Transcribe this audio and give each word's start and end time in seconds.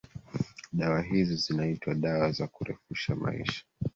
dawa 0.73 1.01
hizo 1.01 1.35
zinaitwa 1.35 1.93
dawa 1.95 2.31
za 2.31 2.47
kurefusha 2.47 3.15
maisha 3.15 3.63